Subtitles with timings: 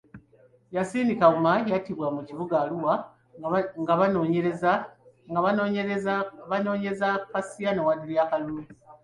[0.75, 2.93] Yassin Kawuma yattibwa mu kibuga Arua
[5.33, 5.41] nga
[6.59, 8.61] banoonyeza Kassiano Wadri akalulu.